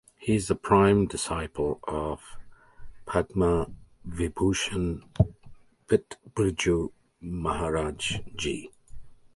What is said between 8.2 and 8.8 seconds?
Ji.